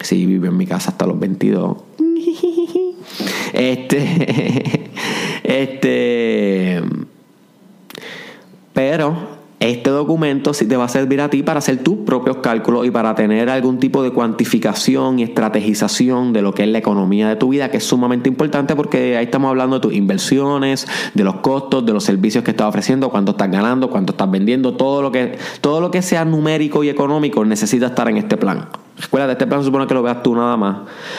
[0.00, 1.76] Sí, vivo en mi casa hasta los 22.
[3.52, 4.90] Este,
[5.42, 6.82] este,
[8.74, 12.90] pero este documento te va a servir a ti para hacer tus propios cálculos y
[12.90, 17.36] para tener algún tipo de cuantificación y estrategización de lo que es la economía de
[17.36, 21.36] tu vida, que es sumamente importante porque ahí estamos hablando de tus inversiones, de los
[21.36, 25.10] costos, de los servicios que estás ofreciendo, cuánto estás ganando, cuánto estás vendiendo, todo lo
[25.10, 28.68] que, todo lo que sea numérico y económico necesita estar en este plan.
[28.98, 30.78] Recuerda, este plan se supone que lo veas tú nada más.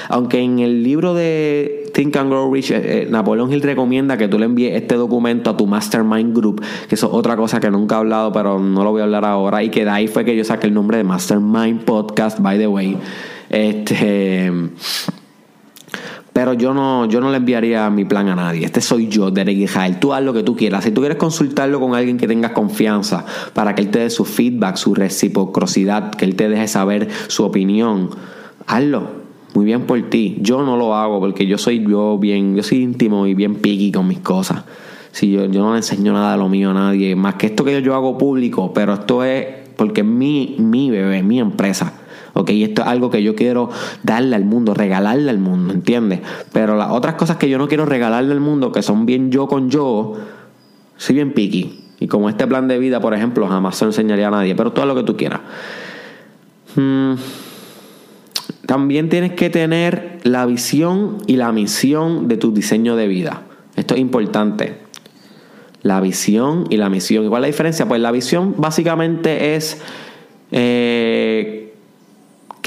[0.09, 4.27] Aunque en el libro de Think and Grow Rich, eh, eh, Napoleón Hill recomienda que
[4.27, 7.69] tú le envíes este documento a tu Mastermind Group, que eso es otra cosa que
[7.69, 9.63] nunca he hablado, pero no lo voy a hablar ahora.
[9.63, 12.67] Y que de ahí fue que yo saqué el nombre de Mastermind Podcast, by the
[12.67, 12.97] way.
[13.49, 14.51] Este.
[16.37, 18.63] Pero yo no, yo no le enviaría mi plan a nadie.
[18.63, 19.97] Este soy yo, Derek Israel.
[19.99, 20.83] Tú haz lo que tú quieras.
[20.83, 24.23] Si tú quieres consultarlo con alguien que tengas confianza para que él te dé su
[24.23, 28.11] feedback, su reciprocidad, que él te deje saber su opinión,
[28.67, 29.07] hazlo.
[29.55, 30.37] Muy bien por ti.
[30.39, 33.91] Yo no lo hago porque yo soy yo bien, yo soy íntimo y bien piqui
[33.91, 34.63] con mis cosas.
[35.13, 37.63] Si yo, yo no le enseño nada de lo mío a nadie, más que esto
[37.63, 41.93] que yo hago público, pero esto es porque es mi, mi bebé, mi empresa.
[42.37, 42.49] ¿Ok?
[42.51, 43.69] Y esto es algo que yo quiero
[44.03, 46.21] darle al mundo, regalarle al mundo, ¿entiendes?
[46.53, 49.47] Pero las otras cosas que yo no quiero regalarle al mundo, que son bien yo
[49.47, 50.15] con yo,
[50.97, 51.83] soy bien picky.
[51.99, 54.85] Y como este plan de vida, por ejemplo, jamás se enseñaría a nadie, pero todo
[54.85, 55.41] lo que tú quieras.
[56.75, 57.15] Hmm.
[58.67, 63.43] También tienes que tener la visión y la misión de tu diseño de vida.
[63.75, 64.77] Esto es importante.
[65.81, 67.25] La visión y la misión.
[67.25, 67.87] ¿Y cuál es la diferencia?
[67.87, 69.81] Pues la visión básicamente es
[70.51, 71.66] eh,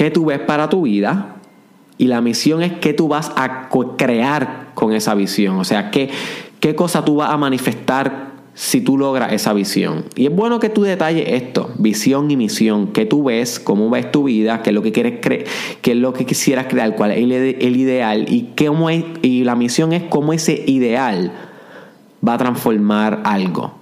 [0.01, 1.35] qué tú ves para tu vida
[1.99, 5.57] y la misión es qué tú vas a crear con esa visión.
[5.57, 6.09] O sea, qué,
[6.59, 10.05] qué cosa tú vas a manifestar si tú logras esa visión.
[10.15, 14.11] Y es bueno que tú detalles esto, visión y misión, qué tú ves, cómo ves
[14.11, 15.45] tu vida, qué es lo que quieres creer,
[15.83, 19.93] qué es lo que quisieras crear, cuál es el, ideal y, cómo y la misión
[19.93, 21.31] es cómo ese ideal
[22.27, 23.80] va a transformar algo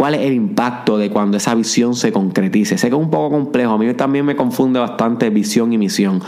[0.00, 2.78] cuál es el impacto de cuando esa visión se concretice.
[2.78, 6.22] Sé que es un poco complejo, a mí también me confunde bastante visión y misión,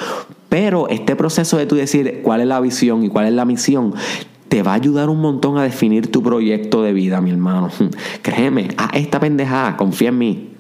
[0.51, 3.95] pero este proceso de tú decir cuál es la visión y cuál es la misión
[4.51, 7.71] te va a ayudar un montón a definir tu proyecto de vida, mi hermano.
[8.21, 10.52] Créeme, a esta pendejada, confía en mí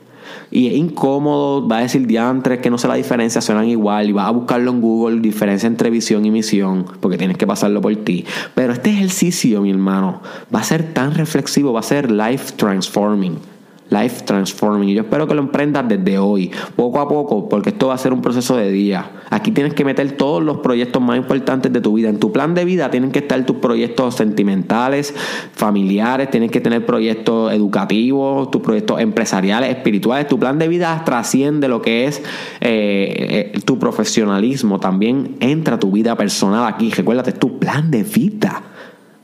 [0.52, 4.12] y es incómodo, va a decir diantres que no sé la diferencia, suenan igual y
[4.12, 7.96] vas a buscarlo en Google, diferencia entre visión y misión, porque tienes que pasarlo por
[7.96, 8.26] ti.
[8.54, 10.20] Pero este ejercicio, mi hermano,
[10.54, 13.51] va a ser tan reflexivo, va a ser life transforming.
[13.92, 14.88] Life Transforming.
[14.88, 17.98] Y yo espero que lo emprendas desde hoy, poco a poco, porque esto va a
[17.98, 19.10] ser un proceso de día.
[19.30, 22.08] Aquí tienes que meter todos los proyectos más importantes de tu vida.
[22.08, 25.14] En tu plan de vida tienen que estar tus proyectos sentimentales,
[25.52, 30.26] familiares, tienes que tener proyectos educativos, tus proyectos empresariales, espirituales.
[30.26, 32.22] Tu plan de vida trasciende lo que es
[32.60, 34.80] eh, eh, tu profesionalismo.
[34.80, 36.90] También entra tu vida personal aquí.
[36.90, 38.62] Recuérdate, tu plan de vida.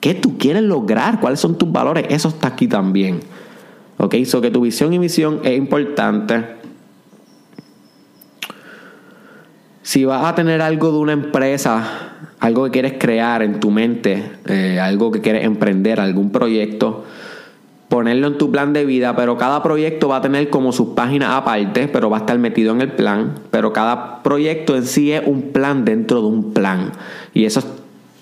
[0.00, 1.20] ¿Qué tú quieres lograr?
[1.20, 2.06] ¿Cuáles son tus valores?
[2.08, 3.20] Eso está aquí también.
[3.98, 4.14] ¿Ok?
[4.24, 6.56] So que tu visión y misión es importante.
[9.82, 12.08] Si vas a tener algo de una empresa,
[12.40, 17.04] algo que quieres crear en tu mente, eh, algo que quieres emprender, algún proyecto,
[17.88, 21.30] ponerlo en tu plan de vida, pero cada proyecto va a tener como sus páginas
[21.30, 25.26] aparte, pero va a estar metido en el plan, pero cada proyecto en sí es
[25.26, 26.92] un plan dentro de un plan.
[27.32, 27.66] Y eso es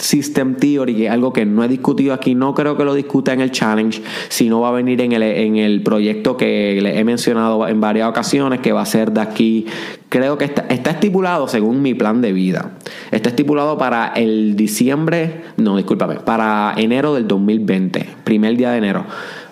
[0.07, 3.51] System Theory, algo que no he discutido aquí, no creo que lo discuta en el
[3.51, 7.81] challenge, sino va a venir en el, en el proyecto que le he mencionado en
[7.81, 9.67] varias ocasiones, que va a ser de aquí,
[10.09, 12.71] creo que está, está estipulado según mi plan de vida.
[13.11, 19.07] Está estipulado para el diciembre, no, discúlpame, para enero del 2020, primer día de enero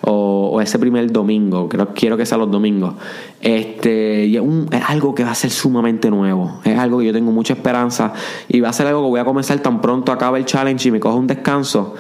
[0.06, 2.94] o, ese primer domingo, creo, quiero que sea los domingos.
[3.40, 4.42] Este, y es,
[4.86, 8.12] algo que va a ser sumamente nuevo, es algo que yo tengo mucha esperanza
[8.48, 10.92] y va a ser algo que voy a comenzar tan pronto acabe el challenge y
[10.92, 11.94] me cojo un descanso.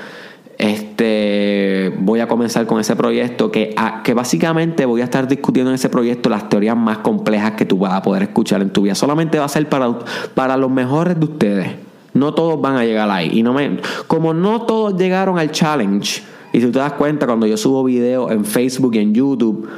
[0.56, 5.74] Este, voy a comenzar con ese proyecto que, que básicamente voy a estar discutiendo en
[5.74, 8.94] ese proyecto las teorías más complejas que tú vas a poder escuchar en tu vida.
[8.94, 9.98] Solamente va a ser para,
[10.34, 11.68] para los mejores de ustedes.
[12.12, 13.30] No todos van a llegar ahí.
[13.32, 16.22] Y no me, como no todos llegaron al challenge,
[16.54, 19.68] y si tú te das cuenta, cuando yo subo videos en Facebook y en YouTube,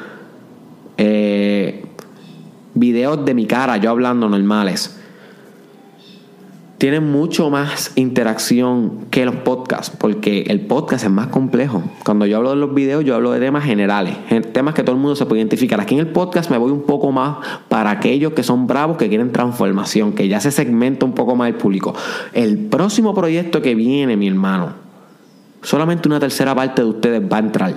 [0.99, 1.87] eh,
[2.75, 4.95] videos de mi cara, yo hablando normales,
[6.77, 11.83] tienen mucho más interacción que los podcasts, porque el podcast es más complejo.
[12.05, 14.15] Cuando yo hablo de los videos, yo hablo de temas generales,
[14.53, 15.81] temas que todo el mundo se puede identificar.
[15.81, 17.39] Aquí en el podcast me voy un poco más
[17.71, 21.49] para aquellos que son bravos, que quieren transformación, que ya se segmenta un poco más
[21.49, 21.95] el público.
[22.35, 24.86] El próximo proyecto que viene, mi hermano,
[25.63, 27.75] solamente una tercera parte de ustedes va a entrar.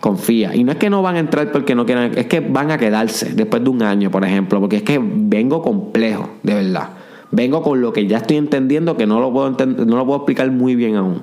[0.00, 0.54] Confía.
[0.54, 2.78] Y no es que no van a entrar porque no quieran, es que van a
[2.78, 6.90] quedarse después de un año, por ejemplo, porque es que vengo complejo, de verdad.
[7.30, 10.50] Vengo con lo que ya estoy entendiendo que no lo puedo, no lo puedo explicar
[10.50, 11.22] muy bien aún.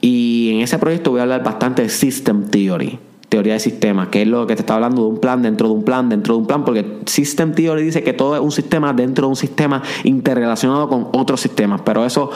[0.00, 4.22] Y en ese proyecto voy a hablar bastante de System Theory, teoría de sistemas, que
[4.22, 6.40] es lo que te está hablando de un plan dentro de un plan dentro de
[6.40, 9.82] un plan, porque System Theory dice que todo es un sistema dentro de un sistema
[10.04, 12.30] interrelacionado con otros sistemas, pero eso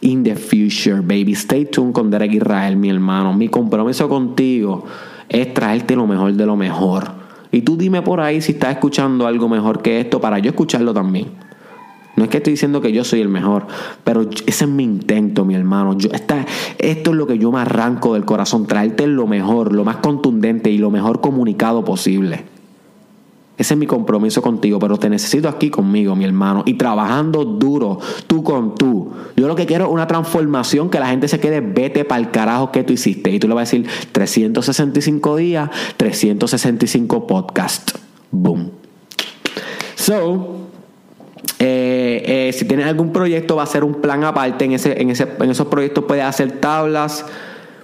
[0.00, 1.32] in the future, baby.
[1.32, 3.32] Stay tuned con Derek Israel, mi hermano.
[3.32, 4.84] Mi compromiso contigo
[5.28, 7.10] es traerte lo mejor de lo mejor.
[7.50, 10.92] Y tú dime por ahí si estás escuchando algo mejor que esto para yo escucharlo
[10.92, 11.28] también.
[12.16, 13.68] No es que estoy diciendo que yo soy el mejor,
[14.02, 15.96] pero ese es mi intento, mi hermano.
[15.96, 16.34] Yo, esto
[16.78, 20.78] es lo que yo me arranco del corazón, traerte lo mejor, lo más contundente y
[20.78, 22.57] lo mejor comunicado posible.
[23.58, 27.98] Ese es mi compromiso contigo, pero te necesito aquí conmigo, mi hermano, y trabajando duro,
[28.28, 29.10] tú con tú.
[29.36, 32.30] Yo lo que quiero es una transformación que la gente se quede, vete para el
[32.30, 33.32] carajo que tú hiciste.
[33.32, 37.98] Y tú le vas a decir 365 días, 365 podcast.
[38.30, 38.70] Boom.
[39.96, 40.58] So,
[41.58, 44.66] eh, eh, si tienes algún proyecto, va a ser un plan aparte.
[44.66, 47.26] En, ese, en, ese, en esos proyectos puedes hacer tablas,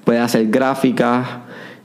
[0.05, 1.27] puedes hacer gráficas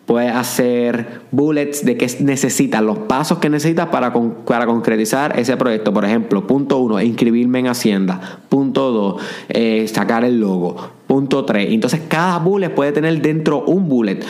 [0.10, 5.94] puedes hacer bullets de qué necesitas, los pasos que necesitas para, para concretizar ese proyecto.
[5.94, 8.40] Por ejemplo, punto uno, inscribirme en Hacienda.
[8.50, 10.76] Punto dos, eh, sacar el logo.
[11.06, 14.22] Punto tres, entonces cada bullet puede tener dentro un bullet.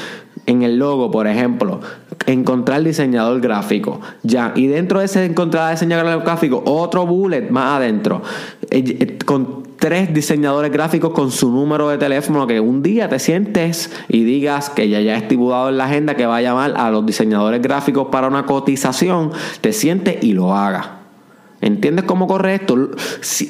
[0.46, 1.80] En el logo, por ejemplo,
[2.26, 4.02] encontrar diseñador gráfico.
[4.22, 8.22] Ya, y dentro de ese encontrar diseñador gráfico, otro bullet más adentro.
[8.70, 9.18] Eh, eh,
[9.80, 14.70] tres diseñadores gráficos con su número de teléfono que un día te sientes y digas
[14.70, 18.10] que ya ya estipulado en la agenda que va a llamar a los diseñadores gráficos
[18.12, 20.98] para una cotización, te sientes y lo haga.
[21.62, 22.92] ¿Entiendes cómo corre esto?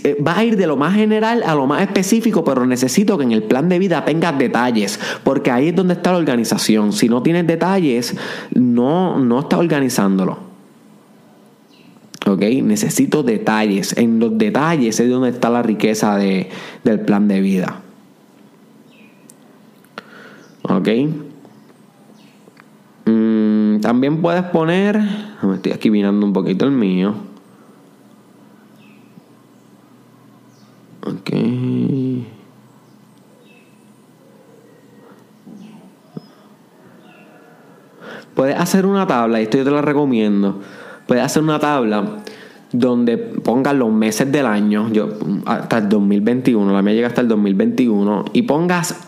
[0.04, 3.24] Eh, va a ir de lo más general a lo más específico, pero necesito que
[3.24, 6.92] en el plan de vida tengas detalles, porque ahí es donde está la organización.
[6.92, 8.16] Si no tienes detalles,
[8.52, 10.49] no, no estás organizándolo.
[12.30, 12.42] ¿Ok?
[12.64, 13.98] Necesito detalles.
[13.98, 16.50] En los detalles es donde está la riqueza de,
[16.84, 17.82] del plan de vida.
[20.64, 20.90] ¿Ok?
[23.06, 25.00] Mm, también puedes poner,
[25.42, 27.16] me estoy aquí mirando un poquito el mío.
[31.02, 31.32] Ok.
[38.36, 40.62] Puedes hacer una tabla, y esto yo te la recomiendo
[41.10, 42.20] puedes hacer una tabla
[42.72, 45.10] donde pongas los meses del año, yo
[45.48, 49.08] hasta el 2021, la mía llega hasta el 2021, y pongas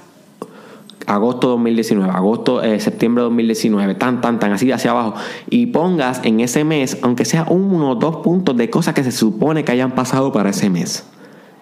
[1.05, 5.13] agosto 2019, agosto, eh, septiembre 2019, tan, tan, tan, así hacia abajo,
[5.51, 9.11] y pongas en ese mes, aunque sea uno o dos puntos de cosas que se
[9.11, 11.05] supone que hayan pasado para ese mes.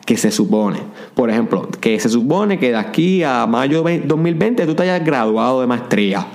[0.06, 0.80] Que se supone.
[1.16, 5.60] Por ejemplo, que se supone que de aquí a mayo 2020 tú te hayas graduado
[5.60, 6.26] de maestría.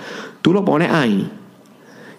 [0.43, 1.29] Tú lo pones ahí.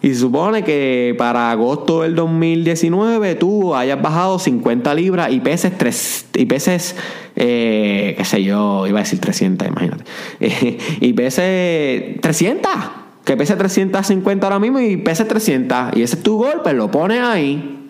[0.01, 6.27] Y supone que para agosto del 2019 tú hayas bajado 50 libras y peses, tres,
[6.35, 6.95] y peses
[7.35, 10.03] eh, qué sé yo, iba a decir 300, imagínate.
[11.01, 12.71] y pese 300,
[13.25, 15.97] que pese 350 ahora mismo y pese 300.
[15.97, 17.89] Y ese es tu golpe, lo pones ahí.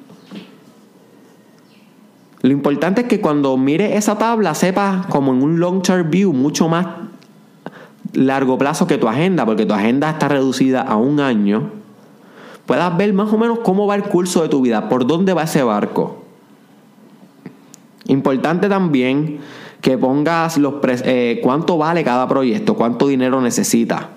[2.41, 6.31] Lo importante es que cuando mire esa tabla sepas como en un long term view
[6.31, 6.85] mucho más
[8.13, 11.71] largo plazo que tu agenda, porque tu agenda está reducida a un año,
[12.65, 15.43] puedas ver más o menos cómo va el curso de tu vida, por dónde va
[15.43, 16.23] ese barco.
[18.07, 19.39] Importante también
[19.81, 24.09] que pongas los eh, cuánto vale cada proyecto, cuánto dinero necesita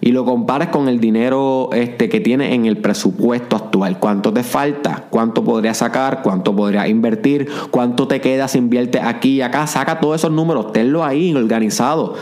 [0.00, 3.98] y lo compares con el dinero este, que tienes en el presupuesto actual.
[3.98, 5.06] ¿Cuánto te falta?
[5.10, 6.22] ¿Cuánto podrías sacar?
[6.22, 7.48] ¿Cuánto podrías invertir?
[7.70, 9.66] ¿Cuánto te queda si inviertes aquí y acá?
[9.66, 12.14] Saca todos esos números, tenlo ahí organizado.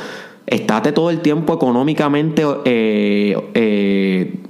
[0.46, 4.40] Estate todo el tiempo económicamente eh, eh,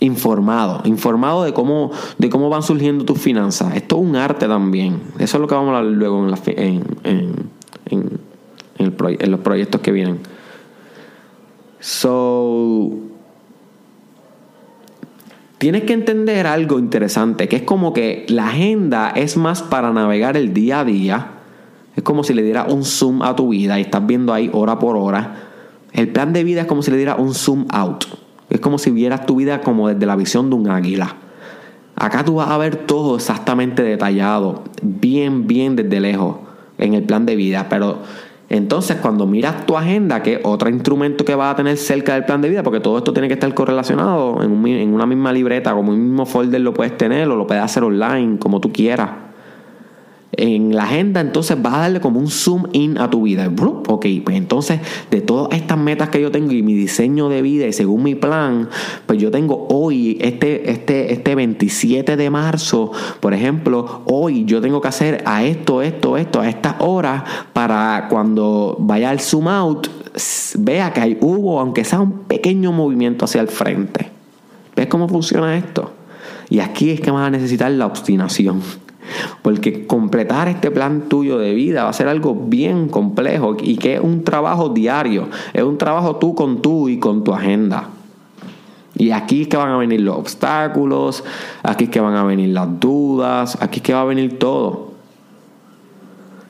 [0.00, 3.74] informado, informado de cómo, de cómo van surgiendo tus finanzas.
[3.74, 5.00] Esto es un arte también.
[5.18, 7.50] Eso es lo que vamos a hablar luego en, en,
[7.86, 8.20] en,
[8.78, 10.20] en los proyectos que vienen.
[11.80, 12.90] So,
[15.58, 20.36] tienes que entender algo interesante, que es como que la agenda es más para navegar
[20.36, 21.32] el día a día.
[21.96, 24.78] Es como si le diera un zoom a tu vida y estás viendo ahí hora
[24.78, 25.48] por hora.
[25.92, 28.04] El plan de vida es como si le diera un zoom out.
[28.58, 31.14] Es como si vieras tu vida como desde la visión de un águila.
[31.94, 36.38] Acá tú vas a ver todo exactamente detallado, bien, bien desde lejos,
[36.76, 37.68] en el plan de vida.
[37.70, 37.98] Pero
[38.48, 42.24] entonces cuando miras tu agenda, que es otro instrumento que vas a tener cerca del
[42.24, 45.72] plan de vida, porque todo esto tiene que estar correlacionado en, en una misma libreta,
[45.72, 49.27] como un mismo folder lo puedes tener o lo puedes hacer online, como tú quieras
[50.32, 53.50] en la agenda, entonces vas a darle como un zoom in a tu vida.
[53.88, 57.66] Ok, pues entonces de todas estas metas que yo tengo y mi diseño de vida
[57.66, 58.68] y según mi plan,
[59.06, 64.80] pues yo tengo hoy, este, este, este 27 de marzo, por ejemplo, hoy yo tengo
[64.80, 69.88] que hacer a esto, esto, esto, a estas horas para cuando vaya al zoom out,
[70.58, 74.10] vea que hay, hubo, aunque sea un pequeño movimiento hacia el frente.
[74.76, 75.92] ¿Ves cómo funciona esto?
[76.50, 78.62] Y aquí es que vas a necesitar la obstinación.
[79.42, 83.94] Porque completar este plan tuyo de vida va a ser algo bien complejo y que
[83.94, 87.88] es un trabajo diario, es un trabajo tú con tú y con tu agenda.
[88.94, 91.22] Y aquí es que van a venir los obstáculos,
[91.62, 94.88] aquí es que van a venir las dudas, aquí es que va a venir todo.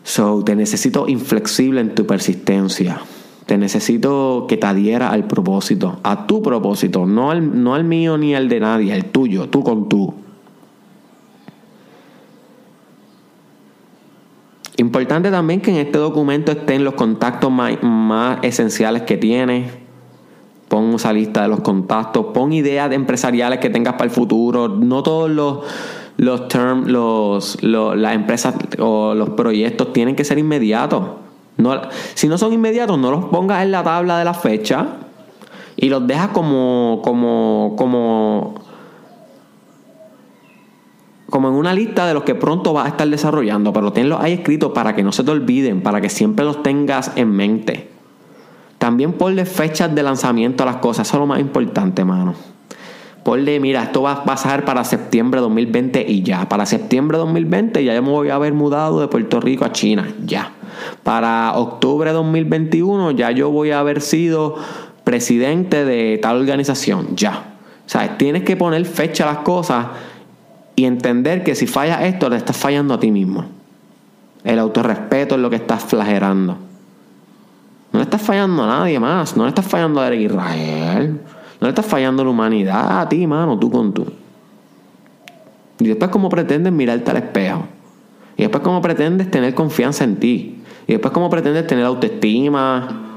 [0.02, 3.02] So, te necesito inflexible en tu persistencia.
[3.44, 8.18] Te necesito que te adhiera al propósito, a tu propósito, no al, no al mío
[8.18, 10.14] ni al de nadie, el tuyo, tú con tú.
[14.78, 19.72] Importante también que en este documento estén los contactos más, esenciales que tienes.
[20.68, 24.68] Pon esa lista de los contactos, pon ideas empresariales que tengas para el futuro.
[24.68, 25.64] No todos los,
[26.16, 31.02] los term, los, las empresas o los proyectos tienen que ser inmediatos.
[31.56, 31.80] No,
[32.14, 34.86] si no son inmediatos, no los pongas en la tabla de la fecha
[35.74, 38.54] y los dejas como, como, como
[41.30, 44.32] como en una lista de los que pronto vas a estar desarrollando, pero tenlos ahí
[44.32, 47.90] escritos para que no se te olviden, para que siempre los tengas en mente.
[48.78, 52.34] También ponle fechas de lanzamiento a las cosas, eso es lo más importante, mano.
[53.24, 56.48] Ponle, mira, esto va a pasar para septiembre de 2020 y ya.
[56.48, 59.72] Para septiembre de 2020 ya yo me voy a haber mudado de Puerto Rico a
[59.72, 60.52] China, ya.
[61.02, 64.54] Para octubre de 2021 ya yo voy a haber sido
[65.04, 67.56] presidente de tal organización, ya.
[67.84, 69.86] O sea, tienes que poner fecha a las cosas
[70.78, 73.44] y entender que si falla esto, le estás fallando a ti mismo.
[74.44, 76.56] El autorrespeto es lo que estás flagelando.
[77.92, 79.36] No le estás fallando a nadie más.
[79.36, 81.20] No le estás fallando a Israel.
[81.60, 84.06] No le estás fallando a la humanidad, a ti, mano, tú con tú.
[85.80, 87.64] Y después, ¿cómo pretendes mirarte al espejo?
[88.36, 90.62] Y después, ¿cómo pretendes tener confianza en ti?
[90.86, 93.07] Y después, ¿cómo pretendes tener autoestima?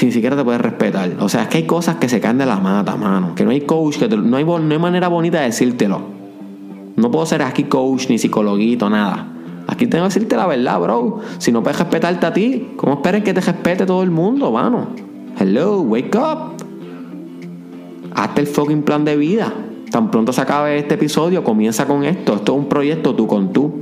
[0.00, 1.10] Si ni siquiera te puedes respetar.
[1.20, 3.34] O sea, es que hay cosas que se caen de la mata, mano.
[3.34, 6.00] Que no hay coach, que no, hay, no hay manera bonita de decírtelo.
[6.96, 9.28] No puedo ser aquí coach, ni psicologuito, nada.
[9.66, 11.18] Aquí tengo que decirte la verdad, bro.
[11.36, 14.86] Si no puedes respetarte a ti, ¿cómo esperes que te respete todo el mundo, mano?
[15.38, 16.54] Hello, wake up.
[18.14, 19.52] Hazte el fucking plan de vida.
[19.90, 22.36] Tan pronto se acabe este episodio, comienza con esto.
[22.36, 23.74] Esto es un proyecto tú con tú.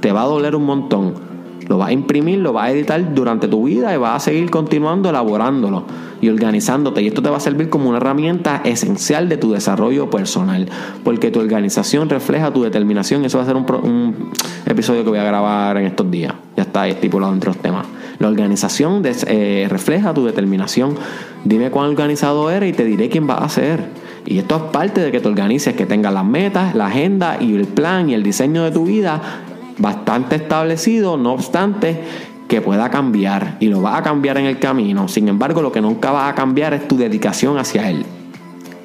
[0.00, 1.31] Te va a doler un montón.
[1.72, 4.50] Lo vas a imprimir, lo vas a editar durante tu vida y vas a seguir
[4.50, 5.84] continuando elaborándolo
[6.20, 7.00] y organizándote.
[7.00, 10.68] Y esto te va a servir como una herramienta esencial de tu desarrollo personal,
[11.02, 13.24] porque tu organización refleja tu determinación.
[13.24, 14.32] Eso va a ser un,
[14.66, 16.34] episodio que voy a grabar en estos días.
[16.58, 17.86] Ya está estipulado entre los temas.
[18.18, 20.94] La organización eh, refleja tu determinación.
[21.42, 23.82] Dime cuán organizado eres y te diré quién va a ser.
[24.26, 27.54] Y esto es parte de que te organices, que tengas las metas, la agenda y
[27.54, 29.48] el plan y el diseño de tu vida
[29.82, 32.00] bastante establecido, no obstante
[32.48, 35.08] que pueda cambiar y lo va a cambiar en el camino.
[35.08, 38.06] Sin embargo, lo que nunca va a cambiar es tu dedicación hacia él.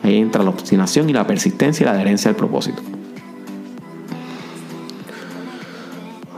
[0.04, 2.82] Ahí entra la obstinación y la persistencia y la adherencia al propósito.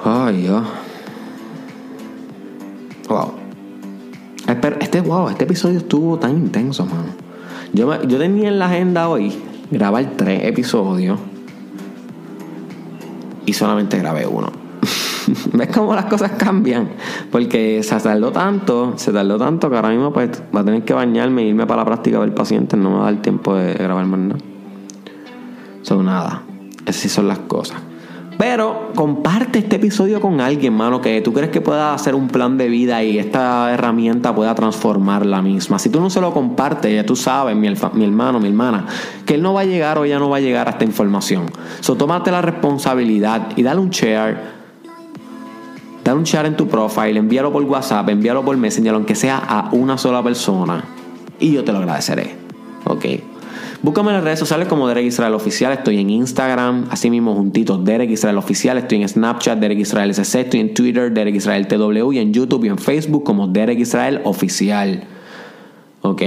[0.03, 0.63] Ay, Dios.
[3.07, 3.31] Wow.
[4.47, 7.13] Este, este episodio estuvo tan intenso, mano.
[7.73, 9.33] Yo, yo tenía en la agenda hoy
[9.71, 11.19] grabar tres episodios
[13.49, 14.51] y solamente grabé uno.
[15.53, 16.89] ¿Ves cómo las cosas cambian?
[17.31, 20.93] Porque se tardó tanto, se tardó tanto que ahora mismo pues va a tener que
[20.93, 23.73] bañarme e irme para la práctica del paciente, no me va a dar tiempo de
[23.73, 24.39] grabar más nada.
[25.81, 26.43] Son nada.
[26.85, 27.81] Esas son las cosas.
[28.39, 32.57] Pero comparte este episodio con alguien, mano, que tú crees que pueda hacer un plan
[32.57, 35.77] de vida y esta herramienta pueda transformar la misma.
[35.77, 38.85] Si tú no se lo compartes, ya tú sabes, mi, mi hermano, mi hermana,
[39.25, 41.47] que él no va a llegar o ella no va a llegar a esta información.
[41.81, 44.37] So, tómate la responsabilidad y dale un share.
[46.05, 49.67] Dale un share en tu profile, envíalo por WhatsApp, envíalo por Messenger, aunque sea a
[49.73, 50.81] una sola persona.
[51.41, 52.37] Y yo te lo agradeceré.
[52.85, 53.05] ¿Ok?
[53.81, 55.71] Búscame en las redes sociales como Derek Israel Oficial.
[55.71, 58.77] Estoy en Instagram, así mismo juntitos, Derek Israel Oficial.
[58.77, 60.41] Estoy en Snapchat, Derek Israel SC.
[60.41, 62.11] Estoy en Twitter, Derek Israel TW.
[62.11, 65.05] Y en YouTube y en Facebook como Derek Israel Oficial.
[66.01, 66.21] ¿Ok?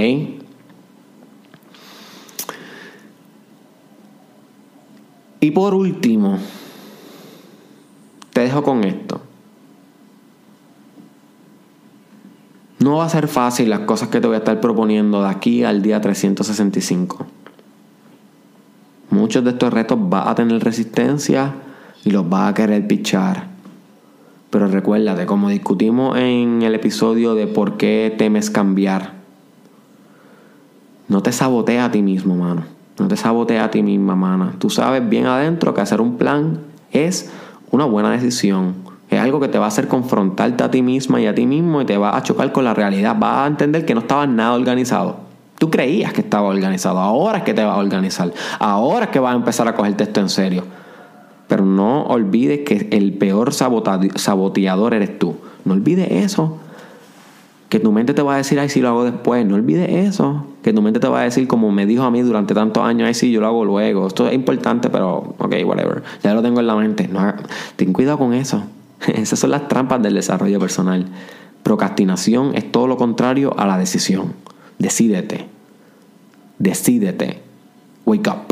[5.40, 6.38] Y por último,
[8.32, 9.20] te dejo con esto.
[12.78, 15.64] No va a ser fácil las cosas que te voy a estar proponiendo de aquí
[15.64, 17.26] al día 365.
[19.22, 21.54] Muchos de estos retos va a tener resistencia
[22.04, 23.44] y los va a querer pichar.
[24.50, 29.12] Pero recuérdate, como discutimos en el episodio de por qué temes cambiar,
[31.06, 32.64] no te sabotea a ti mismo, mano.
[32.98, 34.54] No te sabotea a ti misma, mana.
[34.58, 36.58] Tú sabes bien adentro que hacer un plan
[36.90, 37.30] es
[37.70, 38.74] una buena decisión.
[39.08, 41.80] Es algo que te va a hacer confrontarte a ti misma y a ti mismo
[41.80, 43.14] y te va a chocar con la realidad.
[43.16, 45.31] Vas a entender que no estabas nada organizado.
[45.58, 49.20] Tú creías que estaba organizado, ahora es que te vas a organizar, ahora es que
[49.20, 50.64] vas a empezar a cogerte esto en serio.
[51.52, 55.36] Pero no olvides que el peor saboteador eres tú.
[55.66, 56.58] No olvides eso.
[57.68, 59.44] Que tu mente te va a decir, ay, sí lo hago después.
[59.44, 60.46] No olvides eso.
[60.62, 63.06] Que tu mente te va a decir, como me dijo a mí durante tantos años,
[63.06, 64.06] ay, sí, yo lo hago luego.
[64.06, 66.02] Esto es importante, pero, ok, whatever.
[66.22, 67.06] Ya lo tengo en la mente.
[67.08, 67.34] No,
[67.76, 68.62] ten cuidado con eso.
[69.06, 71.06] Esas son las trampas del desarrollo personal.
[71.62, 74.32] Procrastinación es todo lo contrario a la decisión.
[74.82, 75.46] Decídete.
[76.58, 77.38] Decídete.
[78.04, 78.51] Wake up.